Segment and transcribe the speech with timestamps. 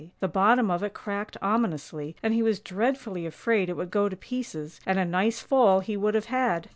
[0.19, 4.15] The bottom of it cracked ominously, and he was dreadfully afraid it would go to
[4.17, 6.69] pieces, and a nice fall he would have had!